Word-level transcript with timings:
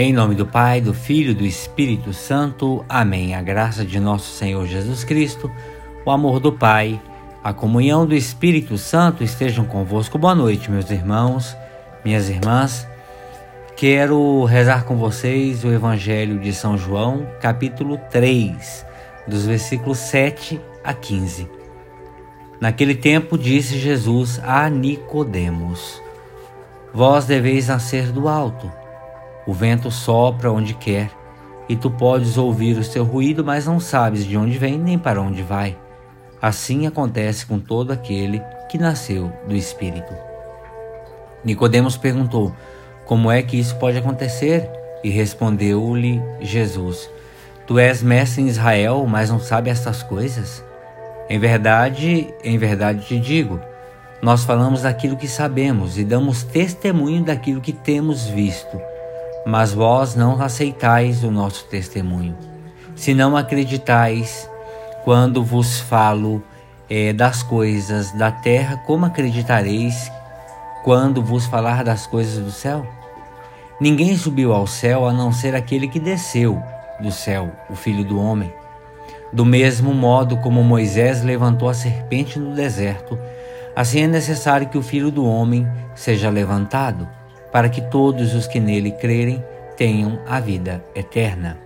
Em 0.00 0.12
nome 0.12 0.36
do 0.36 0.46
Pai, 0.46 0.80
do 0.80 0.94
Filho 0.94 1.32
e 1.32 1.34
do 1.34 1.44
Espírito 1.44 2.12
Santo. 2.12 2.84
Amém. 2.88 3.34
A 3.34 3.42
graça 3.42 3.84
de 3.84 3.98
nosso 3.98 4.30
Senhor 4.30 4.64
Jesus 4.64 5.02
Cristo, 5.02 5.50
o 6.06 6.10
amor 6.12 6.38
do 6.38 6.52
Pai, 6.52 7.02
a 7.42 7.52
comunhão 7.52 8.06
do 8.06 8.14
Espírito 8.14 8.78
Santo 8.78 9.24
estejam 9.24 9.64
convosco. 9.64 10.16
Boa 10.16 10.36
noite, 10.36 10.70
meus 10.70 10.88
irmãos, 10.88 11.56
minhas 12.04 12.28
irmãs. 12.28 12.86
Quero 13.76 14.44
rezar 14.44 14.84
com 14.84 14.96
vocês 14.96 15.64
o 15.64 15.72
Evangelho 15.72 16.38
de 16.38 16.52
São 16.52 16.78
João, 16.78 17.26
capítulo 17.40 17.98
3, 18.08 18.86
dos 19.26 19.46
versículos 19.46 19.98
7 19.98 20.60
a 20.84 20.94
15. 20.94 21.50
Naquele 22.60 22.94
tempo 22.94 23.36
disse 23.36 23.76
Jesus 23.76 24.40
a 24.44 24.70
Nicodemos: 24.70 26.00
Vós 26.94 27.24
deveis 27.24 27.66
nascer 27.66 28.12
do 28.12 28.28
alto. 28.28 28.70
O 29.48 29.54
vento 29.54 29.90
sopra 29.90 30.52
onde 30.52 30.74
quer, 30.74 31.10
e 31.70 31.74
tu 31.74 31.90
podes 31.90 32.36
ouvir 32.36 32.76
o 32.76 32.84
seu 32.84 33.02
ruído, 33.02 33.42
mas 33.42 33.64
não 33.64 33.80
sabes 33.80 34.26
de 34.26 34.36
onde 34.36 34.58
vem 34.58 34.78
nem 34.78 34.98
para 34.98 35.22
onde 35.22 35.42
vai. 35.42 35.74
Assim 36.40 36.86
acontece 36.86 37.46
com 37.46 37.58
todo 37.58 37.90
aquele 37.90 38.42
que 38.68 38.76
nasceu 38.76 39.32
do 39.46 39.56
Espírito. 39.56 40.12
Nicodemos 41.42 41.96
perguntou: 41.96 42.54
Como 43.06 43.32
é 43.32 43.42
que 43.42 43.58
isso 43.58 43.74
pode 43.76 43.96
acontecer? 43.96 44.70
E 45.02 45.08
respondeu-lhe 45.08 46.20
Jesus: 46.42 47.08
Tu 47.66 47.78
és 47.78 48.02
mestre 48.02 48.42
em 48.42 48.48
Israel, 48.48 49.06
mas 49.08 49.30
não 49.30 49.40
sabe 49.40 49.70
estas 49.70 50.02
coisas? 50.02 50.62
Em 51.26 51.38
verdade, 51.38 52.34
em 52.44 52.58
verdade 52.58 53.06
te 53.06 53.18
digo, 53.18 53.58
nós 54.20 54.44
falamos 54.44 54.82
daquilo 54.82 55.16
que 55.16 55.26
sabemos 55.26 55.96
e 55.96 56.04
damos 56.04 56.42
testemunho 56.42 57.24
daquilo 57.24 57.62
que 57.62 57.72
temos 57.72 58.26
visto 58.26 58.78
mas 59.48 59.72
vós 59.72 60.14
não 60.14 60.42
aceitais 60.42 61.24
o 61.24 61.30
nosso 61.30 61.64
testemunho. 61.64 62.36
Se 62.94 63.14
não 63.14 63.34
acreditais 63.34 64.46
quando 65.04 65.42
vos 65.42 65.80
falo 65.80 66.42
é, 66.90 67.14
das 67.14 67.42
coisas 67.42 68.12
da 68.12 68.30
terra, 68.30 68.76
como 68.86 69.06
acreditareis 69.06 70.12
quando 70.84 71.22
vos 71.22 71.46
falar 71.46 71.82
das 71.82 72.06
coisas 72.06 72.44
do 72.44 72.50
céu? 72.50 72.86
Ninguém 73.80 74.18
subiu 74.18 74.52
ao 74.52 74.66
céu 74.66 75.08
a 75.08 75.14
não 75.14 75.32
ser 75.32 75.56
aquele 75.56 75.88
que 75.88 75.98
desceu 75.98 76.62
do 77.00 77.10
céu, 77.10 77.50
o 77.70 77.74
Filho 77.74 78.04
do 78.04 78.20
Homem. 78.20 78.52
Do 79.32 79.46
mesmo 79.46 79.94
modo 79.94 80.36
como 80.36 80.62
Moisés 80.62 81.22
levantou 81.22 81.70
a 81.70 81.74
serpente 81.74 82.38
no 82.38 82.54
deserto, 82.54 83.18
assim 83.74 84.02
é 84.02 84.06
necessário 84.06 84.68
que 84.68 84.76
o 84.76 84.82
Filho 84.82 85.10
do 85.10 85.24
Homem 85.24 85.66
seja 85.94 86.28
levantado 86.28 87.08
para 87.58 87.68
que 87.68 87.80
todos 87.80 88.36
os 88.36 88.46
que 88.46 88.60
nele 88.60 88.92
crerem 88.92 89.42
tenham 89.76 90.20
a 90.28 90.38
vida 90.38 90.84
eterna. 90.94 91.58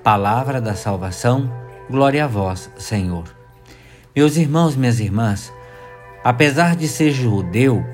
Palavra 0.00 0.60
da 0.60 0.76
salvação, 0.76 1.52
glória 1.90 2.22
a 2.22 2.28
vós, 2.28 2.70
Senhor. 2.78 3.24
Meus 4.14 4.36
irmãos, 4.36 4.76
minhas 4.76 5.00
irmãs, 5.00 5.52
apesar 6.22 6.76
de 6.76 6.86
ser 6.86 7.10
judeu, 7.10 7.84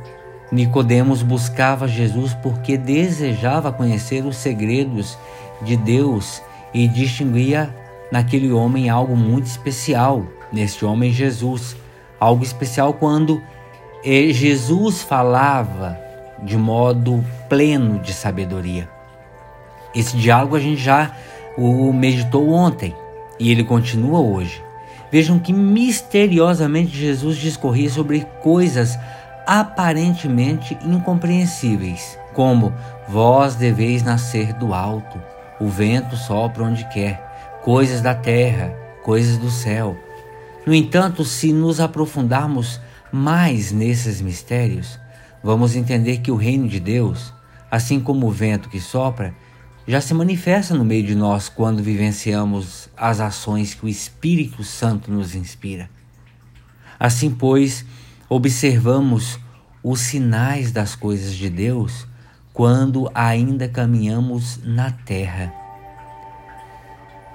Nicodemos 0.53 1.23
buscava 1.23 1.89
Jesus 1.89 2.35
porque 2.43 2.77
desejava 2.77 3.73
conhecer 3.73 4.23
os 4.27 4.37
segredos 4.37 5.17
de 5.63 5.79
Deus 5.79 6.43
e 6.75 6.87
distinguia 6.87 7.75
naquele 8.13 8.53
homem 8.53 8.91
algo 8.91 9.17
muito 9.17 9.47
especial, 9.47 10.27
neste 10.53 10.85
homem 10.85 11.11
Jesus, 11.11 11.75
algo 12.21 12.45
especial 12.45 12.93
quando 12.93 13.41
eh, 14.05 14.31
Jesus 14.31 15.01
falava 15.01 16.10
de 16.43 16.57
modo 16.57 17.25
pleno 17.49 17.99
de 17.99 18.13
sabedoria. 18.13 18.89
Esse 19.95 20.17
diálogo 20.17 20.57
a 20.57 20.61
gente 20.61 20.81
já 20.81 21.13
o 21.57 21.93
meditou 21.93 22.51
ontem 22.51 22.95
e 23.39 23.51
ele 23.51 23.65
continua 23.65 24.21
hoje. 24.21 24.63
Vejam 25.11 25.39
que 25.39 25.53
misteriosamente 25.53 26.97
Jesus 26.97 27.37
discorria 27.37 27.91
sobre 27.91 28.27
coisas 28.43 28.97
aparentemente 29.47 30.79
incompreensíveis, 30.83 32.17
como 32.33 32.73
vós 33.09 33.57
deveis 33.57 34.03
nascer 34.05 34.53
do 34.53 34.73
alto, 34.73 35.21
o 35.61 35.67
vento 35.67 36.17
sopra 36.17 36.63
onde 36.63 36.85
quer, 36.85 37.61
coisas 37.65 38.01
da 38.01 38.15
terra, 38.15 38.73
coisas 39.03 39.37
do 39.39 39.51
céu. 39.51 39.97
No 40.65 40.73
entanto, 40.73 41.25
se 41.25 41.53
nos 41.53 41.81
aprofundarmos 41.81 42.81
mais 43.11 43.73
nesses 43.73 44.21
mistérios, 44.21 45.01
vamos 45.43 45.75
entender 45.77 46.19
que 46.19 46.31
o 46.31 46.37
reino 46.37 46.69
de 46.69 46.81
Deus, 46.81 47.33
assim 47.71 48.01
como 48.01 48.27
o 48.27 48.31
vento 48.31 48.69
que 48.69 48.81
sopra, 48.81 49.35
já 49.87 50.01
se 50.01 50.15
manifesta 50.15 50.75
no 50.75 50.85
meio 50.85 51.05
de 51.05 51.15
nós 51.15 51.49
quando 51.49 51.83
vivenciamos 51.83 52.89
as 52.97 53.21
ações 53.21 53.75
que 53.75 53.85
o 53.85 53.89
Espírito 53.89 54.63
Santo 54.63 55.11
nos 55.11 55.35
inspira. 55.35 55.91
Assim, 56.99 57.31
pois, 57.31 57.85
observamos 58.29 59.39
os 59.83 60.01
sinais 60.01 60.71
das 60.71 60.95
coisas 60.95 61.35
de 61.35 61.49
Deus 61.49 62.07
quando 62.53 63.11
ainda 63.15 63.69
caminhamos 63.69 64.61
na 64.63 64.91
terra. 64.91 65.53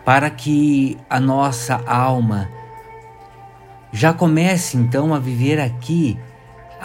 Para 0.05 0.29
que 0.29 0.97
a 1.09 1.19
nossa 1.19 1.75
alma 1.87 2.47
já 3.91 4.13
comece 4.13 4.77
então 4.77 5.13
a 5.13 5.19
viver 5.19 5.59
aqui 5.59 6.17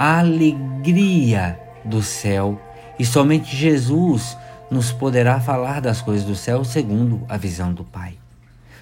a 0.00 0.20
alegria 0.20 1.60
do 1.84 2.02
céu 2.02 2.58
e 2.98 3.04
somente 3.04 3.54
Jesus 3.54 4.34
nos 4.70 4.90
poderá 4.90 5.38
falar 5.38 5.82
das 5.82 6.00
coisas 6.00 6.24
do 6.24 6.34
céu 6.34 6.64
segundo 6.64 7.20
a 7.28 7.36
visão 7.36 7.70
do 7.70 7.84
Pai. 7.84 8.14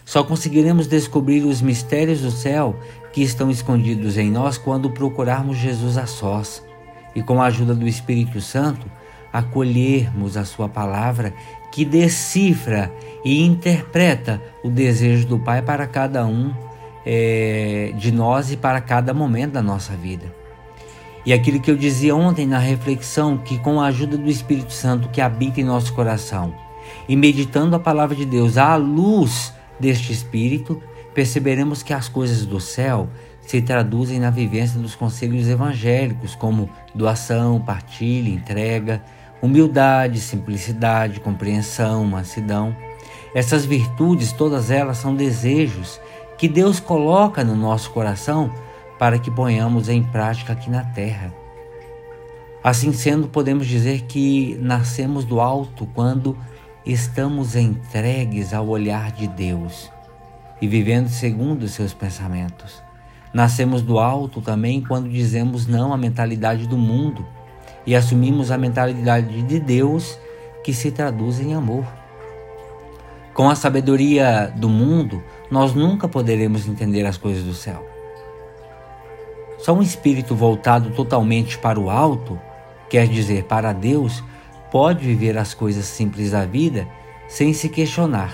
Só 0.04 0.22
conseguiremos 0.22 0.86
descobrir 0.86 1.42
os 1.42 1.60
mistérios 1.60 2.20
do 2.20 2.30
céu 2.30 2.78
que 3.12 3.20
estão 3.20 3.50
escondidos 3.50 4.16
em 4.16 4.30
nós 4.30 4.58
quando 4.58 4.92
procurarmos 4.92 5.56
Jesus 5.56 5.98
a 5.98 6.06
sós 6.06 6.62
e, 7.16 7.20
com 7.20 7.42
a 7.42 7.46
ajuda 7.46 7.74
do 7.74 7.88
Espírito 7.88 8.40
Santo, 8.40 8.86
acolhermos 9.32 10.36
a 10.36 10.44
Sua 10.44 10.68
palavra 10.68 11.34
que 11.72 11.84
decifra 11.84 12.92
e 13.24 13.44
interpreta 13.44 14.40
o 14.62 14.70
desejo 14.70 15.26
do 15.26 15.40
Pai 15.40 15.62
para 15.62 15.84
cada 15.88 16.24
um 16.24 16.54
é, 17.04 17.92
de 17.96 18.12
nós 18.12 18.52
e 18.52 18.56
para 18.56 18.80
cada 18.80 19.12
momento 19.12 19.54
da 19.54 19.62
nossa 19.62 19.96
vida. 19.96 20.37
E 21.26 21.32
aquilo 21.32 21.60
que 21.60 21.70
eu 21.70 21.76
dizia 21.76 22.14
ontem 22.14 22.46
na 22.46 22.58
reflexão, 22.58 23.36
que 23.36 23.58
com 23.58 23.80
a 23.80 23.86
ajuda 23.86 24.16
do 24.16 24.30
Espírito 24.30 24.72
Santo 24.72 25.08
que 25.08 25.20
habita 25.20 25.60
em 25.60 25.64
nosso 25.64 25.92
coração 25.92 26.54
e 27.08 27.16
meditando 27.16 27.76
a 27.76 27.80
palavra 27.80 28.16
de 28.16 28.24
Deus 28.24 28.56
à 28.56 28.76
luz 28.76 29.52
deste 29.78 30.12
Espírito, 30.12 30.82
perceberemos 31.14 31.82
que 31.82 31.92
as 31.92 32.08
coisas 32.08 32.46
do 32.46 32.60
céu 32.60 33.08
se 33.40 33.62
traduzem 33.62 34.20
na 34.20 34.30
vivência 34.30 34.78
dos 34.78 34.94
conselhos 34.94 35.48
evangélicos, 35.48 36.34
como 36.34 36.68
doação, 36.94 37.60
partilha, 37.60 38.28
entrega, 38.28 39.02
humildade, 39.40 40.20
simplicidade, 40.20 41.20
compreensão, 41.20 42.04
mansidão. 42.04 42.76
Essas 43.34 43.64
virtudes, 43.64 44.32
todas 44.32 44.70
elas 44.70 44.98
são 44.98 45.14
desejos 45.14 46.00
que 46.36 46.46
Deus 46.46 46.78
coloca 46.78 47.42
no 47.42 47.56
nosso 47.56 47.90
coração 47.90 48.50
para 48.98 49.18
que 49.18 49.30
ponhamos 49.30 49.88
em 49.88 50.02
prática 50.02 50.52
aqui 50.52 50.68
na 50.68 50.84
terra. 50.84 51.32
Assim 52.62 52.92
sendo, 52.92 53.28
podemos 53.28 53.66
dizer 53.66 54.02
que 54.02 54.58
nascemos 54.60 55.24
do 55.24 55.40
alto 55.40 55.86
quando 55.94 56.36
estamos 56.84 57.54
entregues 57.54 58.52
ao 58.52 58.66
olhar 58.66 59.12
de 59.12 59.28
Deus 59.28 59.90
e 60.60 60.66
vivendo 60.66 61.08
segundo 61.08 61.62
os 61.62 61.72
seus 61.72 61.94
pensamentos. 61.94 62.82
Nascemos 63.32 63.82
do 63.82 63.98
alto 63.98 64.40
também 64.40 64.82
quando 64.82 65.08
dizemos 65.08 65.66
não 65.66 65.92
à 65.92 65.96
mentalidade 65.96 66.66
do 66.66 66.76
mundo 66.76 67.24
e 67.86 67.94
assumimos 67.94 68.50
a 68.50 68.58
mentalidade 68.58 69.42
de 69.42 69.60
Deus 69.60 70.18
que 70.64 70.72
se 70.72 70.90
traduz 70.90 71.38
em 71.38 71.54
amor. 71.54 71.86
Com 73.32 73.48
a 73.48 73.54
sabedoria 73.54 74.52
do 74.56 74.68
mundo, 74.68 75.22
nós 75.50 75.72
nunca 75.74 76.08
poderemos 76.08 76.66
entender 76.66 77.06
as 77.06 77.16
coisas 77.16 77.44
do 77.44 77.54
céu. 77.54 77.97
Só 79.58 79.74
um 79.74 79.82
espírito 79.82 80.34
voltado 80.34 80.90
totalmente 80.90 81.58
para 81.58 81.78
o 81.78 81.90
alto, 81.90 82.40
quer 82.88 83.06
dizer, 83.08 83.44
para 83.44 83.72
Deus, 83.72 84.22
pode 84.70 85.04
viver 85.04 85.36
as 85.36 85.52
coisas 85.52 85.84
simples 85.84 86.30
da 86.30 86.44
vida 86.44 86.86
sem 87.28 87.52
se 87.52 87.68
questionar. 87.68 88.32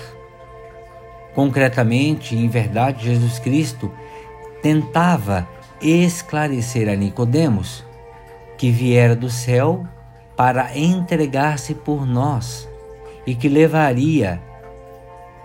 Concretamente, 1.33 2.35
em 2.35 2.47
verdade, 2.47 3.05
Jesus 3.05 3.39
Cristo 3.39 3.91
tentava 4.61 5.47
esclarecer 5.81 6.87
a 6.87 6.95
Nicodemos 6.95 7.83
que 8.57 8.71
viera 8.71 9.15
do 9.15 9.29
céu 9.29 9.85
para 10.35 10.77
entregar-se 10.77 11.73
por 11.73 12.05
nós 12.05 12.69
e 13.25 13.35
que 13.35 13.49
levaria 13.49 14.41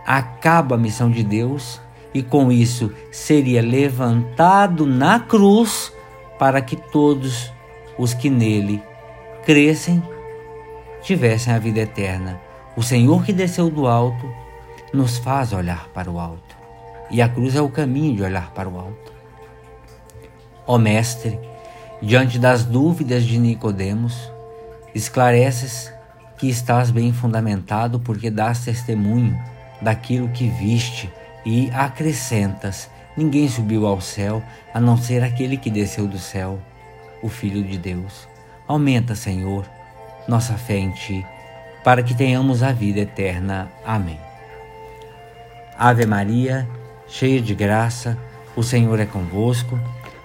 a 0.06 0.22
cabo 0.22 0.74
a 0.74 0.78
missão 0.78 1.10
de 1.10 1.22
Deus 1.22 1.80
e 2.12 2.22
com 2.22 2.50
isso 2.50 2.92
seria 3.10 3.62
levantado 3.62 4.84
na 4.86 5.20
cruz 5.20 5.92
para 6.38 6.60
que 6.60 6.76
todos 6.76 7.52
os 7.98 8.14
que 8.14 8.28
nele 8.28 8.82
crescem 9.44 10.02
tivessem 11.02 11.52
a 11.52 11.58
vida 11.58 11.80
eterna. 11.80 12.40
O 12.76 12.82
Senhor 12.82 13.24
que 13.24 13.32
desceu 13.32 13.70
do 13.70 13.86
alto 13.86 14.30
nos 14.92 15.18
faz 15.18 15.52
olhar 15.52 15.88
para 15.88 16.10
o 16.10 16.18
alto, 16.18 16.56
e 17.10 17.22
a 17.22 17.28
cruz 17.28 17.54
é 17.54 17.60
o 17.60 17.68
caminho 17.68 18.16
de 18.16 18.22
olhar 18.22 18.52
para 18.52 18.68
o 18.68 18.78
alto. 18.78 19.12
Ó 20.66 20.78
Mestre, 20.78 21.38
diante 22.02 22.38
das 22.38 22.64
dúvidas 22.64 23.24
de 23.24 23.38
Nicodemos, 23.38 24.32
esclareces 24.94 25.92
que 26.38 26.48
estás 26.48 26.90
bem 26.90 27.12
fundamentado 27.12 28.00
porque 28.00 28.30
dás 28.30 28.64
testemunho 28.64 29.38
daquilo 29.80 30.28
que 30.30 30.48
viste 30.48 31.10
e 31.44 31.70
acrescentas: 31.72 32.90
ninguém 33.16 33.48
subiu 33.48 33.86
ao 33.86 34.00
céu 34.00 34.42
a 34.72 34.80
não 34.80 34.96
ser 34.96 35.22
aquele 35.22 35.56
que 35.56 35.70
desceu 35.70 36.06
do 36.06 36.18
céu, 36.18 36.58
o 37.22 37.28
Filho 37.28 37.62
de 37.62 37.78
Deus. 37.78 38.28
Aumenta, 38.66 39.14
Senhor, 39.14 39.68
nossa 40.28 40.54
fé 40.54 40.76
em 40.76 40.90
Ti, 40.90 41.26
para 41.82 42.02
que 42.02 42.14
tenhamos 42.14 42.62
a 42.62 42.72
vida 42.72 43.00
eterna. 43.00 43.70
Amém. 43.84 44.18
Ave 45.78 46.06
Maria, 46.06 46.68
cheia 47.08 47.40
de 47.40 47.54
graça, 47.54 48.16
o 48.54 48.62
Senhor 48.62 49.00
é 49.00 49.06
convosco. 49.06 49.78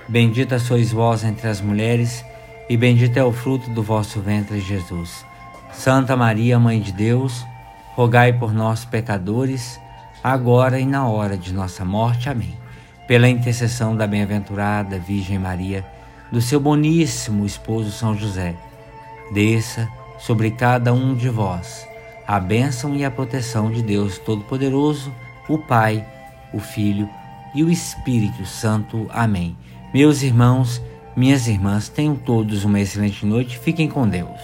Bendita 0.07 0.59
sois 0.59 0.91
vós 0.91 1.23
entre 1.23 1.47
as 1.47 1.61
mulheres, 1.61 2.23
e 2.69 2.77
bendito 2.77 3.17
é 3.17 3.23
o 3.23 3.31
fruto 3.31 3.69
do 3.69 3.81
vosso 3.81 4.19
ventre, 4.19 4.59
Jesus. 4.59 5.25
Santa 5.71 6.15
Maria, 6.15 6.59
Mãe 6.59 6.79
de 6.79 6.91
Deus, 6.91 7.45
rogai 7.95 8.33
por 8.33 8.53
nós, 8.53 8.85
pecadores, 8.85 9.79
agora 10.33 10.79
e 10.79 10.87
na 10.87 11.07
hora 11.07 11.37
de 11.37 11.53
nossa 11.53 11.85
morte. 11.85 12.29
Amém. 12.29 12.57
Pela 13.07 13.29
intercessão 13.29 13.95
da 13.95 14.07
bem-aventurada 14.07 14.97
Virgem 14.97 15.37
Maria, 15.37 15.85
do 16.31 16.41
seu 16.41 16.59
boníssimo 16.59 17.45
esposo 17.45 17.91
São 17.91 18.17
José, 18.17 18.55
desça 19.31 19.87
sobre 20.17 20.49
cada 20.49 20.91
um 20.91 21.13
de 21.13 21.29
vós 21.29 21.87
a 22.25 22.39
bênção 22.39 22.95
e 22.95 23.05
a 23.05 23.11
proteção 23.11 23.69
de 23.69 23.83
Deus 23.83 24.17
Todo-Poderoso, 24.17 25.13
o 25.47 25.59
Pai, 25.59 26.03
o 26.51 26.59
Filho 26.59 27.07
e 27.53 27.63
o 27.63 27.69
Espírito 27.69 28.47
Santo. 28.47 29.05
Amém. 29.11 29.55
Meus 29.93 30.23
irmãos, 30.23 30.81
minhas 31.15 31.47
irmãs, 31.47 31.87
tenham 31.87 32.15
todos 32.15 32.65
uma 32.65 32.79
excelente 32.79 33.23
noite. 33.27 33.59
Fiquem 33.59 33.87
com 33.87 34.07
Deus. 34.07 34.41